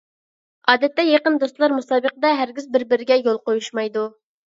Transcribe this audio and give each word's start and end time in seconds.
ئادەتتە 0.71 1.03
يېقىن 1.07 1.35
دوستلار 1.43 1.75
مۇسابىقىدە 1.79 2.31
ھەرگىز 2.39 2.65
بىر-بىرىگە 2.77 3.19
يول 3.21 3.39
قويۇشمايدۇ. 3.51 4.07